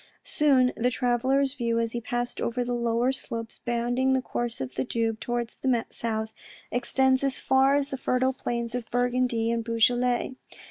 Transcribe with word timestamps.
Soon 0.23 0.73
the 0.75 0.89
traveller's 0.89 1.53
view, 1.53 1.77
as 1.77 1.91
he 1.91 2.01
passed 2.01 2.41
over 2.41 2.63
the 2.63 2.73
lower 2.73 3.11
slopes 3.11 3.59
bounding 3.63 4.13
the 4.13 4.21
course 4.23 4.59
of 4.59 4.73
the 4.73 4.83
Doubs 4.83 5.19
towards 5.21 5.57
the 5.57 5.85
south, 5.91 6.33
extends 6.71 7.23
as 7.23 7.37
far 7.37 7.75
as 7.75 7.89
A 7.89 7.89
JOURNEY 7.89 7.89
75 7.89 7.91
the 7.91 8.03
fertile 8.03 8.33
plains 8.33 8.73
of 8.73 8.89
Burgundy 8.89 9.51
and 9.51 9.63
Beaujolais. 9.63 10.33